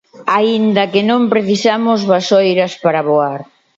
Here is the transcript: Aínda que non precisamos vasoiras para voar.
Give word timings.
Aínda 0.37 0.83
que 0.91 1.01
non 1.09 1.21
precisamos 1.33 1.99
vasoiras 2.11 2.73
para 2.83 3.05
voar. 3.09 3.41